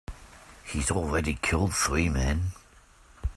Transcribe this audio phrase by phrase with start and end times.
[0.65, 2.53] He's already killed three men.